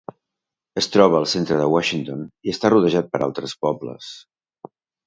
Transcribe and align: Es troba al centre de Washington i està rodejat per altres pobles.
Es 0.81 0.87
troba 0.95 1.19
al 1.19 1.27
centre 1.35 1.59
de 1.61 1.67
Washington 1.75 2.25
i 2.49 2.55
està 2.57 2.73
rodejat 2.77 3.13
per 3.13 3.25
altres 3.31 3.57
pobles. 3.69 4.15